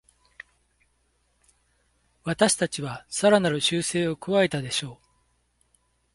[2.23, 5.07] 私たちはさらなる修正を加えたでしょう